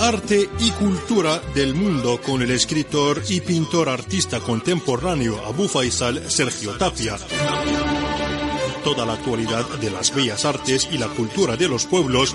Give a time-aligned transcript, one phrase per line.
[0.00, 6.72] Arte y cultura del mundo con el escritor y pintor artista contemporáneo Abu Faisal Sergio
[6.78, 7.18] Tapia.
[8.82, 12.34] Toda la actualidad de las bellas artes y la cultura de los pueblos.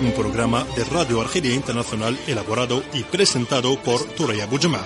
[0.00, 4.80] Un programa de Radio Argelia Internacional elaborado y presentado por Turaya Bujama.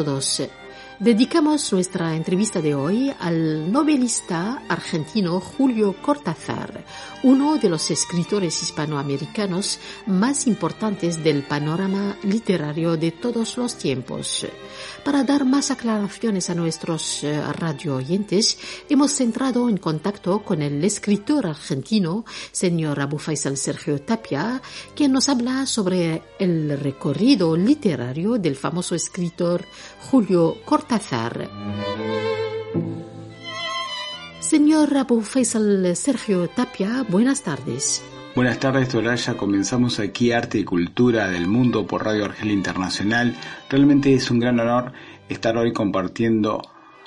[0.00, 0.69] Hola a todos.
[1.00, 6.84] Dedicamos nuestra entrevista de hoy al novelista argentino Julio Cortázar,
[7.22, 14.46] uno de los escritores hispanoamericanos más importantes del panorama literario de todos los tiempos.
[15.02, 18.58] Para dar más aclaraciones a nuestros eh, radio oyentes,
[18.90, 24.60] hemos entrado en contacto con el escritor argentino, señor Abu Faisal Sergio Tapia,
[24.94, 29.64] quien nos habla sobre el recorrido literario del famoso escritor
[30.10, 30.89] Julio Cortázar.
[34.40, 38.02] Señor Abu Faisal Sergio Tapia, buenas tardes.
[38.34, 39.36] Buenas tardes, Toraya.
[39.36, 43.36] Comenzamos aquí Arte y Cultura del Mundo por Radio Argelia Internacional.
[43.68, 44.92] Realmente es un gran honor
[45.28, 46.62] estar hoy compartiendo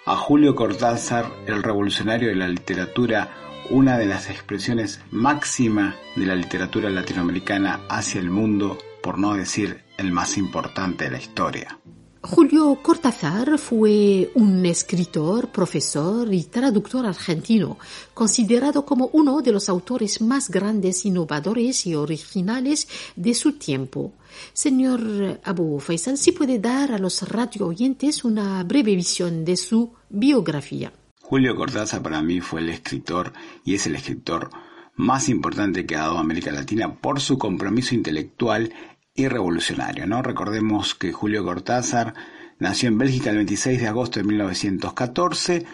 [0.06, 3.30] a Julio Cortázar, el revolucionario de la literatura,
[3.70, 9.84] una de las expresiones máximas de la literatura latinoamericana hacia el mundo, por no decir
[9.98, 11.80] el más importante de la historia.
[12.26, 17.78] Julio Cortázar fue un escritor, profesor y traductor argentino,
[18.14, 24.14] considerado como uno de los autores más grandes, innovadores y originales de su tiempo.
[24.54, 29.92] Señor Abu Faisal, si puede dar a los radio oyentes una breve visión de su
[30.10, 30.94] biografía.
[31.22, 33.34] Julio Cortázar para mí fue el escritor
[33.66, 34.50] y es el escritor
[34.96, 38.72] más importante que ha dado América Latina por su compromiso intelectual
[39.16, 40.08] y revolucionario.
[40.08, 40.22] ¿no?
[40.22, 42.14] Recordemos que Julio Cortázar
[42.60, 45.66] nació en Bélgica el 26 de agosto de 1914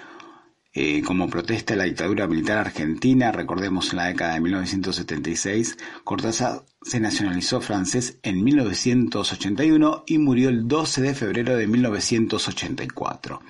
[0.71, 3.31] eh, como protesta a la dictadura militar argentina.
[3.31, 10.67] Recordemos en la década de 1976, Cortázar se nacionalizó francés en 1981 y murió el
[10.67, 13.41] 12 de febrero de 1984.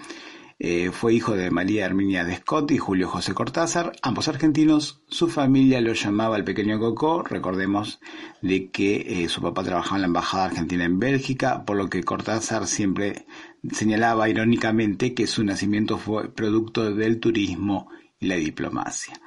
[0.62, 5.02] Eh, fue hijo de María Herminia de Scott y Julio José Cortázar, ambos argentinos.
[5.08, 7.24] Su familia lo llamaba el pequeño Coco.
[7.24, 8.02] Recordemos
[8.42, 12.04] de que eh, su papá trabajaba en la embajada argentina en Bélgica, por lo que
[12.04, 13.26] Cortázar siempre
[13.72, 17.88] señalaba irónicamente que su nacimiento fue producto del turismo
[18.20, 19.18] y la diplomacia.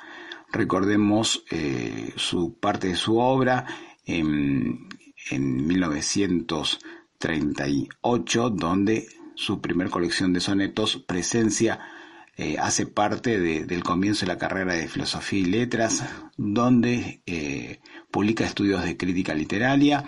[0.52, 3.64] Recordemos eh, su parte de su obra
[4.04, 4.86] en,
[5.30, 11.80] en 1938, donde su primer colección de sonetos, Presencia,
[12.34, 16.02] eh, hace parte del comienzo de la carrera de Filosofía y Letras,
[16.38, 20.04] donde eh, publica estudios de crítica literaria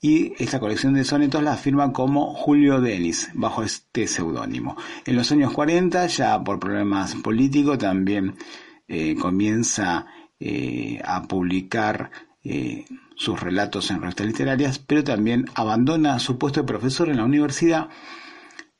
[0.00, 4.78] y esta colección de sonetos la firma como Julio Denis, bajo este seudónimo.
[5.04, 8.36] En los años 40, ya por problemas políticos, también
[8.86, 10.06] eh, comienza
[11.04, 12.12] a publicar
[13.16, 17.88] sus relatos en revistas literarias, pero también abandona su puesto de profesor en la universidad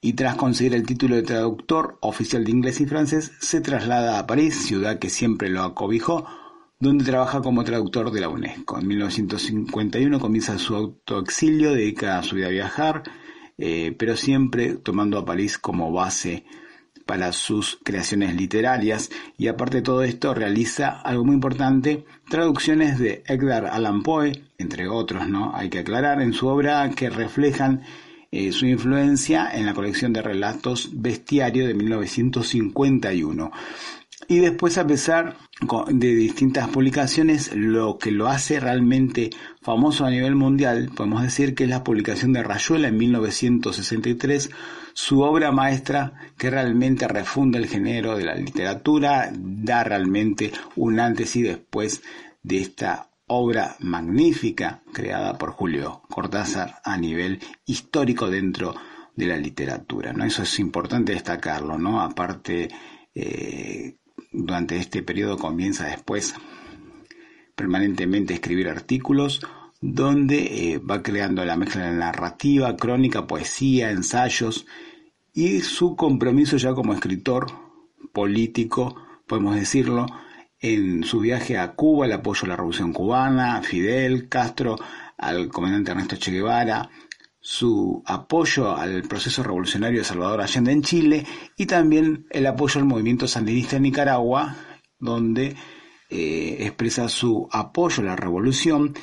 [0.01, 4.27] y tras conseguir el título de traductor oficial de inglés y francés, se traslada a
[4.27, 6.27] París, ciudad que siempre lo acobijó,
[6.79, 8.79] donde trabaja como traductor de la UNESCO.
[8.79, 13.03] En 1951 comienza su autoexilio, dedica su vida a viajar,
[13.59, 16.45] eh, pero siempre tomando a París como base
[17.05, 23.25] para sus creaciones literarias y aparte de todo esto realiza algo muy importante, traducciones de
[23.27, 25.53] Edgar Allan Poe, entre otros, ¿no?
[25.57, 27.83] Hay que aclarar en su obra que reflejan
[28.31, 33.51] eh, su influencia en la colección de relatos Bestiario de 1951.
[34.27, 35.37] Y después, a pesar
[35.89, 39.31] de distintas publicaciones, lo que lo hace realmente
[39.63, 44.51] famoso a nivel mundial, podemos decir que es la publicación de Rayuela en 1963,
[44.93, 51.35] su obra maestra que realmente refunda el género de la literatura, da realmente un antes
[51.37, 52.03] y después
[52.43, 58.75] de esta obra magnífica creada por Julio Cortázar a nivel histórico dentro
[59.15, 60.13] de la literatura.
[60.13, 60.25] ¿no?
[60.25, 62.01] Eso es importante destacarlo, ¿no?
[62.01, 62.69] Aparte,
[63.15, 63.97] eh,
[64.33, 66.35] durante este periodo comienza después
[67.55, 69.41] permanentemente a escribir artículos
[69.81, 74.67] donde eh, va creando la mezcla de narrativa, crónica, poesía, ensayos
[75.33, 77.47] y su compromiso ya como escritor
[78.13, 78.97] político,
[79.27, 80.07] podemos decirlo,
[80.61, 84.79] en su viaje a Cuba, el apoyo a la Revolución Cubana, Fidel, Castro,
[85.17, 86.89] al comandante Ernesto Che Guevara,
[87.41, 91.27] su apoyo al proceso revolucionario de Salvador Allende en Chile
[91.57, 94.57] y también el apoyo al movimiento sandinista en Nicaragua,
[94.99, 95.57] donde
[96.11, 98.95] eh, expresa su apoyo a la revolución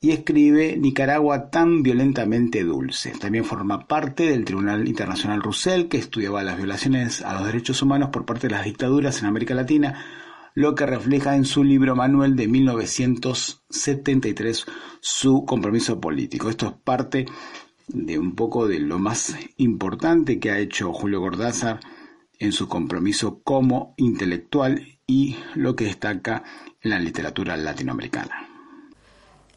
[0.00, 3.12] y escribe Nicaragua tan violentamente dulce.
[3.18, 8.10] También forma parte del Tribunal Internacional Russell, que estudiaba las violaciones a los derechos humanos
[8.10, 10.04] por parte de las dictaduras en América Latina,
[10.54, 14.66] lo que refleja en su libro Manuel de 1973
[15.00, 16.48] su compromiso político.
[16.48, 17.26] Esto es parte
[17.88, 21.80] de un poco de lo más importante que ha hecho Julio Cortázar
[22.38, 26.44] en su compromiso como intelectual y lo que destaca
[26.80, 28.53] en la literatura latinoamericana.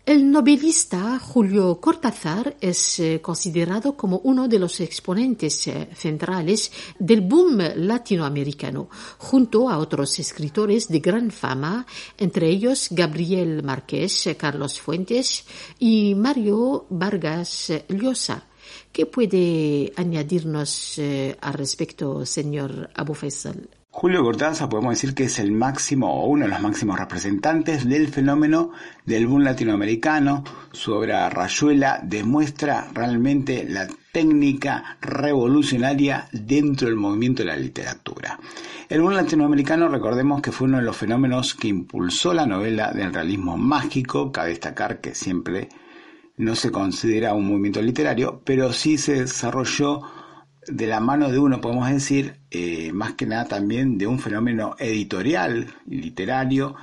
[0.07, 7.19] El novelista Julio Cortázar es eh, considerado como uno de los exponentes eh, centrales del
[7.19, 8.87] boom latinoamericano,
[9.17, 11.85] junto a otros escritores de gran fama,
[12.17, 15.43] entre ellos Gabriel Márquez, Carlos Fuentes
[15.77, 18.45] y Mario Vargas Llosa.
[18.93, 23.13] ¿Qué puede añadirnos eh, al respecto, señor Abu?
[23.99, 28.09] Julio Cortázar podemos decir que es el máximo o uno de los máximos representantes del
[28.09, 28.69] fenómeno
[29.07, 30.43] del boom latinoamericano.
[30.71, 38.39] Su obra Rayuela demuestra realmente la técnica revolucionaria dentro del movimiento de la literatura.
[38.87, 43.11] El boom latinoamericano, recordemos que fue uno de los fenómenos que impulsó la novela del
[43.11, 44.31] realismo mágico.
[44.31, 45.69] Cabe destacar que siempre
[46.37, 50.03] no se considera un movimiento literario, pero sí se desarrolló
[50.67, 54.75] de la mano de uno, podemos decir, eh, más que nada también de un fenómeno
[54.79, 56.75] editorial, literario,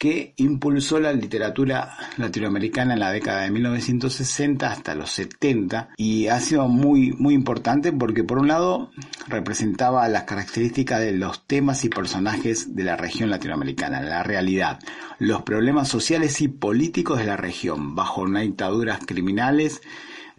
[0.00, 6.40] que impulsó la literatura latinoamericana en la década de 1960 hasta los 70 y ha
[6.40, 8.90] sido muy, muy importante porque por un lado
[9.28, 14.78] representaba las características de los temas y personajes de la región latinoamericana, la realidad,
[15.18, 19.82] los problemas sociales y políticos de la región, bajo una dictaduras criminales,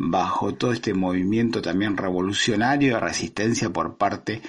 [0.09, 4.41] bajo todo este movimiento también revolucionario de resistencia por parte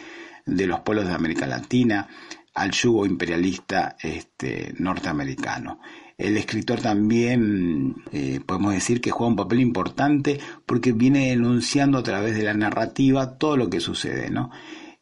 [0.46, 2.08] de los pueblos de América Latina
[2.54, 5.80] al yugo imperialista este, norteamericano.
[6.18, 12.02] El escritor también eh, podemos decir que juega un papel importante porque viene denunciando a
[12.02, 14.50] través de la narrativa todo lo que sucede, ¿no?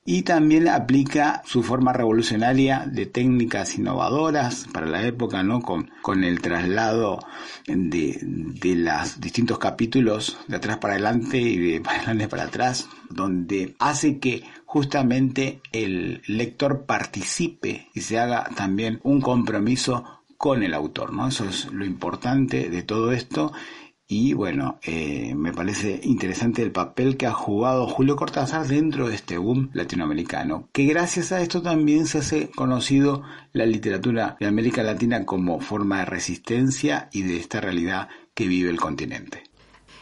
[0.04, 5.60] Y también aplica su forma revolucionaria de técnicas innovadoras para la época, ¿no?
[5.60, 7.20] Con, con el traslado
[7.66, 13.76] de, de los distintos capítulos de atrás para adelante y de adelante para atrás, donde
[13.78, 21.12] hace que justamente el lector participe y se haga también un compromiso con el autor,
[21.12, 21.28] ¿no?
[21.28, 23.52] Eso es lo importante de todo esto
[24.12, 29.14] y bueno, eh, me parece interesante el papel que ha jugado Julio Cortázar dentro de
[29.14, 33.22] este boom latinoamericano, que gracias a esto también se hace conocido
[33.52, 38.68] la literatura de América Latina como forma de resistencia y de esta realidad que vive
[38.68, 39.44] el continente.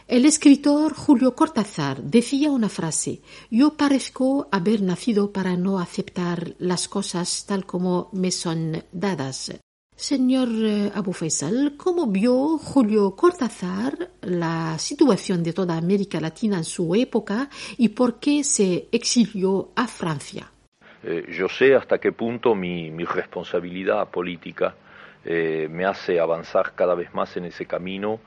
[0.07, 3.21] El escritor Julio Cortázar decía una frase,
[3.51, 9.51] yo parezco haber nacido para no aceptar las cosas tal como me son dadas.
[9.99, 16.63] Señor eh, Abu Faisal, ¿cómo vio Julio Cortázar la situación de toda América Latina en
[16.63, 20.49] su época y por qué se exilió a Francia?
[21.03, 24.73] Eh, yo sé hasta qué punto mi, responsabilidad política
[25.25, 28.21] eh, me hace avanzar cada vez más en ese camino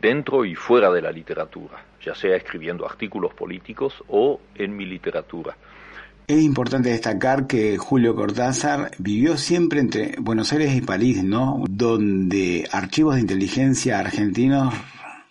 [0.00, 5.54] dentro y fuera de la literatura, ya sea escribiendo artículos políticos o en mi literatura.
[6.26, 11.64] Es importante destacar que Julio Cortázar vivió siempre entre Buenos Aires y París, ¿no?
[11.68, 14.72] Donde archivos de inteligencia argentinos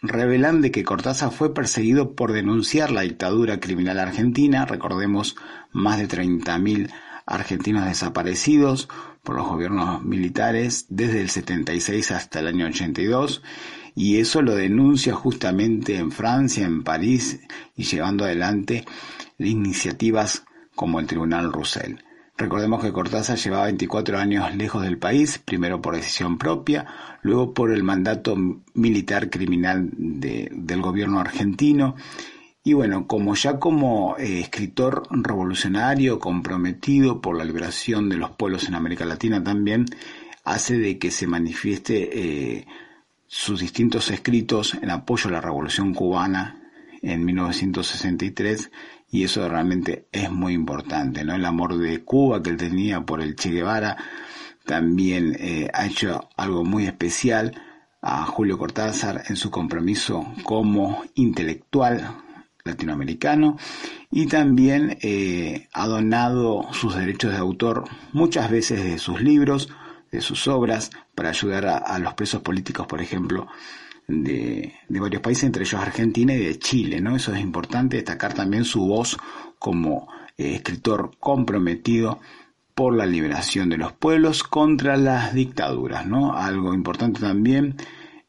[0.02, 5.36] revelan de que Cortázar fue perseguido por denunciar la dictadura criminal argentina, recordemos
[5.72, 6.90] más de 30.000
[7.26, 8.90] argentinos desaparecidos
[9.24, 13.44] por los gobiernos militares desde el 76 hasta el año 82
[13.96, 17.40] y eso lo denuncia justamente en Francia, en París
[17.76, 18.86] y llevando adelante
[19.38, 20.44] iniciativas
[20.80, 21.96] como el Tribunal Russell.
[22.38, 26.86] Recordemos que Cortázar llevaba 24 años lejos del país, primero por decisión propia,
[27.22, 28.38] luego por el mandato
[28.74, 31.98] militar criminal del gobierno argentino.
[32.64, 38.70] Y bueno, como ya como eh, escritor revolucionario comprometido por la liberación de los pueblos
[38.70, 39.84] en América Latina también,
[40.46, 42.68] hace de que se manifieste eh,
[43.28, 46.56] sus distintos escritos en apoyo a la revolución cubana
[47.02, 48.72] en 1963
[49.12, 51.34] y eso realmente es muy importante, ¿no?
[51.34, 53.98] El amor de Cuba que él tenía por el Che Guevara
[54.66, 57.60] también eh, ha hecho algo muy especial
[58.02, 62.18] a Julio Cortázar en su compromiso como intelectual
[62.64, 63.58] latinoamericano
[64.12, 69.70] y también eh, ha donado sus derechos de autor muchas veces de sus libros,
[70.12, 73.48] de sus obras, para ayudar a los presos políticos, por ejemplo,
[74.10, 77.16] de, varios países, entre ellos Argentina y de Chile, ¿no?
[77.16, 79.18] Eso es importante destacar también su voz
[79.60, 82.20] como eh, escritor comprometido
[82.74, 86.34] por la liberación de los pueblos contra las dictaduras, ¿no?
[86.36, 87.76] Algo importante también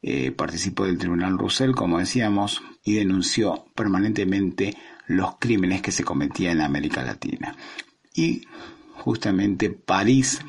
[0.01, 4.75] eh, participó del Tribunal Russell, como decíamos, y denunció permanentemente
[5.07, 7.55] los crímenes que se cometían en América Latina.
[8.13, 8.43] Y
[8.93, 10.41] justamente París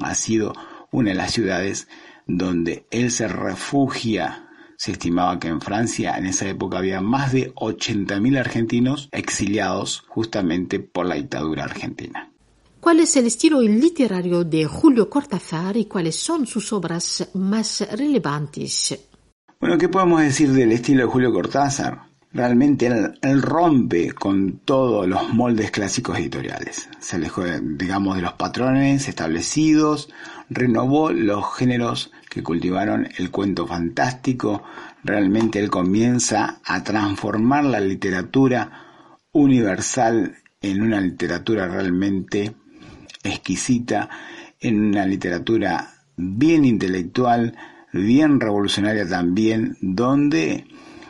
[0.00, 0.52] ha sido
[0.90, 1.88] una de las ciudades
[2.26, 4.47] donde él se refugia.
[4.78, 10.78] Se estimaba que en Francia en esa época había más de 80.000 argentinos exiliados justamente
[10.78, 12.30] por la dictadura argentina.
[12.78, 18.96] ¿Cuál es el estilo literario de Julio Cortázar y cuáles son sus obras más relevantes?
[19.60, 22.07] Bueno, ¿qué podemos decir del estilo de Julio Cortázar?
[22.32, 26.88] Realmente él, rompe con todos los moldes clásicos editoriales.
[27.00, 30.10] Se alejó, digamos, de los patrones establecidos,
[30.50, 34.62] renovó los géneros que cultivaron el cuento fantástico.
[35.02, 38.84] Realmente él comienza a transformar la literatura
[39.32, 42.54] universal en una literatura realmente
[43.22, 44.10] exquisita,
[44.60, 47.56] en una literatura bien intelectual,
[47.92, 50.66] bien revolucionaria también, donde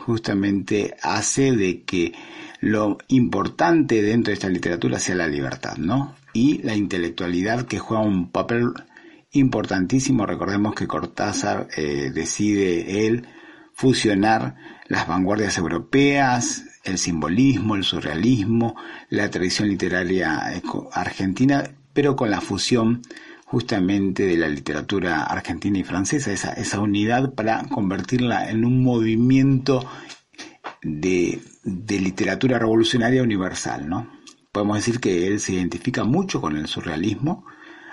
[0.09, 2.15] justamente hace de que
[2.61, 6.17] lo importante dentro de esta literatura sea la libertad, ¿no?
[6.33, 8.73] Y la intelectualidad que juega un papel
[9.33, 10.25] importantísimo.
[10.25, 13.27] Recordemos que Cortázar eh, decide él
[13.75, 18.77] fusionar las vanguardias europeas, el simbolismo, el surrealismo,
[19.11, 20.41] la tradición literaria
[20.91, 23.03] argentina, pero con la fusión
[23.51, 29.89] justamente de la literatura argentina y francesa, esa, esa unidad para convertirla en un movimiento
[30.83, 34.11] de, de literatura revolucionaria universal, ¿no?
[34.53, 37.47] Podemos decir que él se identifica mucho con el surrealismo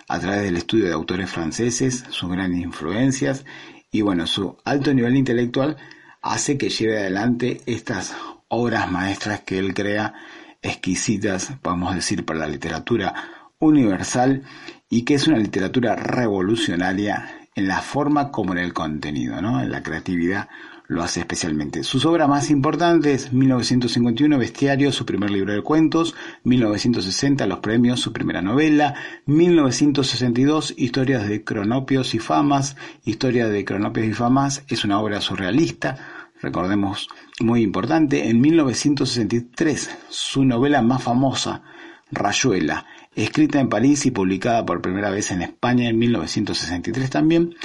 [0.09, 3.45] a través del estudio de autores franceses, sus grandes influencias
[3.91, 5.77] y bueno, su alto nivel intelectual
[6.21, 8.13] hace que lleve adelante estas
[8.49, 10.13] obras maestras que él crea
[10.61, 13.13] exquisitas, podemos decir, para la literatura
[13.59, 14.43] universal
[14.89, 19.61] y que es una literatura revolucionaria en la forma como en el contenido, ¿no?
[19.61, 20.49] en la creatividad
[20.87, 21.83] lo hace especialmente.
[21.83, 28.13] Sus obras más importantes, 1951, Bestiario, su primer libro de cuentos, 1960, Los Premios, su
[28.13, 34.99] primera novela, 1962, Historias de Cronopios y Famas, Historia de Cronopios y Famas, es una
[34.99, 35.97] obra surrealista,
[36.41, 37.07] recordemos,
[37.39, 38.29] muy importante.
[38.29, 41.63] En 1963, su novela más famosa,
[42.11, 47.55] Rayuela, escrita en París y publicada por primera vez en España en 1963 también,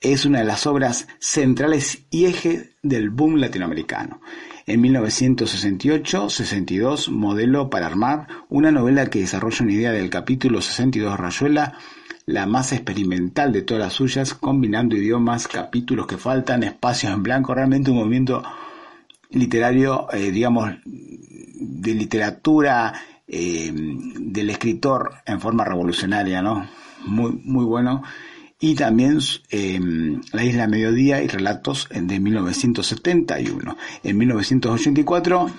[0.00, 4.20] es una de las obras centrales y eje del boom latinoamericano.
[4.66, 11.78] En 1968-62 Modelo para armar, una novela que desarrolla una idea del capítulo 62 Rayuela,
[12.26, 17.54] la más experimental de todas las suyas, combinando idiomas, capítulos que faltan, espacios en blanco,
[17.54, 18.44] realmente un movimiento
[19.30, 22.92] literario, eh, digamos, de literatura
[23.34, 26.68] eh, del escritor en forma revolucionaria, ¿no?
[27.06, 28.02] Muy, muy bueno.
[28.60, 29.18] Y también
[29.50, 29.80] eh,
[30.32, 33.76] La Isla Mediodía y Relatos de 1971.
[34.04, 35.50] En 1984,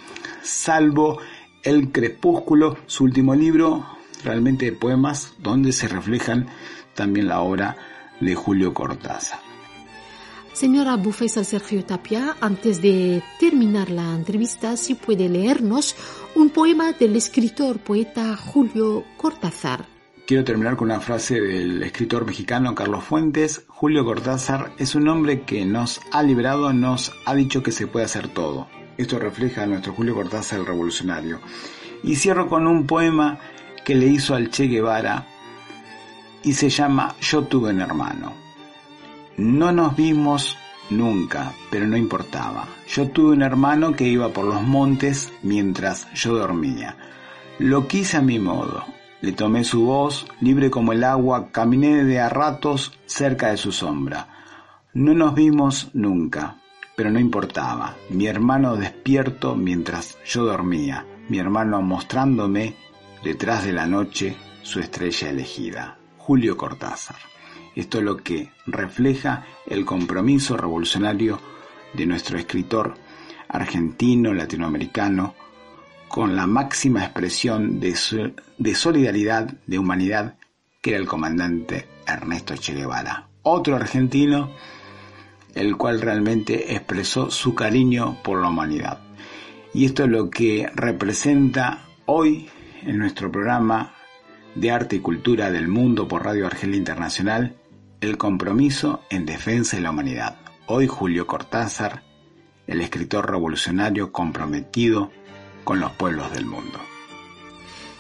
[0.44, 1.20] Salvo
[1.64, 3.86] el Crepúsculo, su último libro,
[4.24, 6.48] realmente de poemas, donde se reflejan
[6.94, 7.76] también la obra
[8.20, 9.53] de Julio Cortázar.
[10.54, 15.96] Señora Bufesa Sergio Tapia, antes de terminar la entrevista, si puede leernos
[16.36, 19.88] un poema del escritor poeta Julio Cortázar.
[20.28, 23.66] Quiero terminar con una frase del escritor mexicano Carlos Fuentes.
[23.68, 28.06] Julio Cortázar es un hombre que nos ha librado, nos ha dicho que se puede
[28.06, 28.68] hacer todo.
[28.98, 31.40] Esto refleja a nuestro Julio Cortázar el revolucionario.
[32.04, 33.40] Y cierro con un poema
[33.84, 35.26] que le hizo al Che Guevara
[36.44, 38.43] y se llama Yo tuve un hermano.
[39.38, 40.58] No nos vimos
[40.92, 42.68] nunca, pero no importaba.
[42.88, 46.98] Yo tuve un hermano que iba por los montes mientras yo dormía.
[47.58, 48.84] Lo quise a mi modo.
[49.22, 53.72] Le tomé su voz, libre como el agua, caminé de a ratos cerca de su
[53.72, 54.28] sombra.
[54.94, 56.58] No nos vimos nunca,
[56.96, 57.96] pero no importaba.
[58.10, 61.08] Mi hermano despierto mientras yo dormía.
[61.30, 62.76] Mi hermano mostrándome,
[63.24, 65.98] detrás de la noche, su estrella elegida.
[66.18, 67.33] Julio Cortázar.
[67.76, 71.40] Esto es lo que refleja el compromiso revolucionario
[71.94, 72.96] de nuestro escritor
[73.48, 75.36] argentino, latinoamericano,
[76.08, 77.96] con la máxima expresión de,
[78.76, 80.36] solidaridad, de humanidad,
[80.82, 83.30] que era el comandante Ernesto Che Guevara.
[83.42, 84.52] Otro argentino,
[85.56, 89.00] el cual realmente expresó su cariño por la humanidad.
[89.74, 92.48] Y esto es lo que representa hoy
[92.84, 93.96] en nuestro programa
[94.54, 97.56] de arte y cultura del mundo por Radio Argelia Internacional,
[98.04, 100.36] el compromiso en defensa de la humanidad.
[100.68, 102.04] Hoy Julio Cortázar,
[102.68, 105.10] el escritor revolucionario comprometido
[105.64, 106.80] con los pueblos del mundo.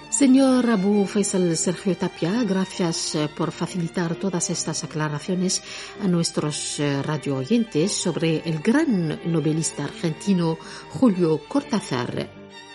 [0.09, 5.63] Señor Abu Faisal Sergio Tapia, gracias eh, por facilitar todas estas aclaraciones
[6.03, 10.57] a nuestros eh, radio oyentes sobre el gran novelista argentino
[10.89, 12.29] Julio Cortázar.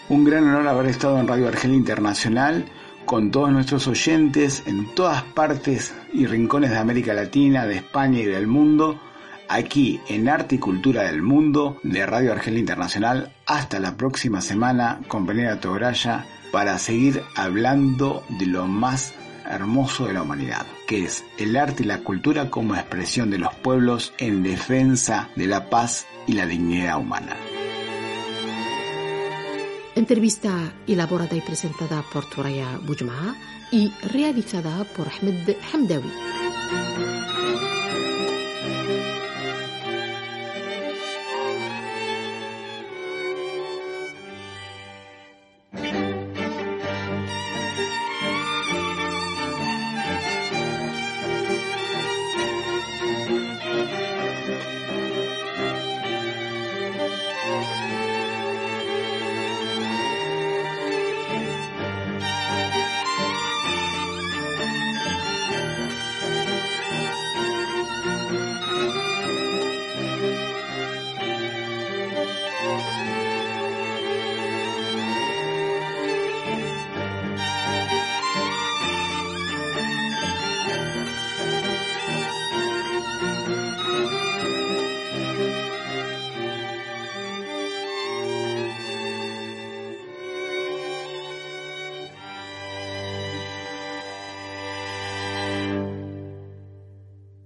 [0.09, 2.65] Un gran honor haber estado en Radio Argel Internacional
[3.09, 8.27] con todos nuestros oyentes en todas partes y rincones de América Latina, de España y
[8.27, 9.01] del mundo,
[9.49, 13.33] aquí en Arte y Cultura del Mundo de Radio Argel Internacional.
[13.47, 19.15] Hasta la próxima semana con Venera Tograya para seguir hablando de lo más
[19.49, 23.55] hermoso de la humanidad, que es el arte y la cultura como expresión de los
[23.55, 27.37] pueblos en defensa de la paz y la dignidad humana.
[29.99, 33.35] Entrevista elaborada y presentada por Turaya Bujma
[33.73, 36.13] y realizada por Ahmed Hamdawi.